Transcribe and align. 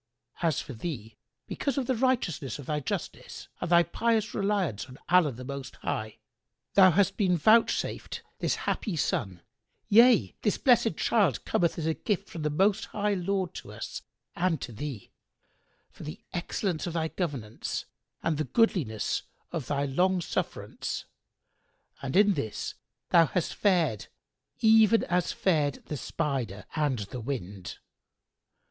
As 0.41 0.59
for 0.59 0.73
thee, 0.73 1.15
because 1.45 1.77
of 1.77 1.85
the 1.85 1.93
righteousness 1.93 2.57
of 2.57 2.65
thy 2.65 2.79
justice 2.79 3.49
and 3.59 3.69
thy 3.69 3.83
pious 3.83 4.33
reliance 4.33 4.87
on 4.87 4.97
Allah 5.09 5.31
the 5.31 5.43
Most 5.43 5.75
High, 5.75 6.17
thou 6.73 6.89
hast 6.89 7.17
been 7.17 7.37
vouchsafed 7.37 8.23
this 8.39 8.55
happy 8.65 8.95
son; 8.95 9.43
yea, 9.89 10.33
this 10.41 10.57
blessed[FN#93] 10.57 10.97
child 10.97 11.45
cometh 11.45 11.77
as 11.77 11.85
a 11.85 11.93
gift 11.93 12.29
from 12.31 12.41
the 12.41 12.49
Most 12.49 12.85
High 12.85 13.13
Lord 13.13 13.53
to 13.53 13.71
us 13.71 14.01
and 14.35 14.59
to 14.61 14.71
thee, 14.71 15.11
for 15.91 16.01
the 16.01 16.19
excellence 16.33 16.87
of 16.87 16.93
thy 16.93 17.09
governance 17.09 17.85
and 18.23 18.39
the 18.39 18.45
goodliness 18.45 19.21
of 19.51 19.67
thy 19.67 19.85
long 19.85 20.19
sufferance; 20.19 21.05
and 22.01 22.15
in 22.15 22.33
this 22.33 22.73
thou 23.11 23.27
hast 23.27 23.53
fared 23.53 24.07
even 24.61 25.03
as 25.03 25.31
fared 25.31 25.75
the 25.85 25.95
Spider 25.95 26.65
and 26.75 26.97
the 27.11 27.19
Wind." 27.21 27.77